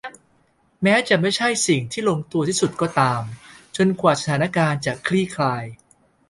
[0.83, 3.21] แม้จะไม่ใช่สิ่งที่ลงตัวที่สุดก็ตาม
[3.77, 5.63] จนกว่าสถานการณ์จะคลี่คลาย